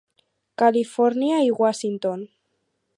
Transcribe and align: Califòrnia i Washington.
Califòrnia 0.61 1.39
i 1.49 1.53
Washington. 1.61 2.29